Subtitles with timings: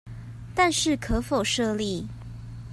[0.55, 2.07] 但是可否設立